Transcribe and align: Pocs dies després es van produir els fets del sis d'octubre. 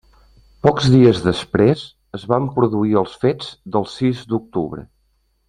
Pocs 0.67 0.87
dies 0.93 1.19
després 1.25 1.83
es 2.19 2.25
van 2.33 2.47
produir 2.57 2.97
els 3.03 3.13
fets 3.25 3.53
del 3.77 3.87
sis 3.99 4.25
d'octubre. 4.33 4.89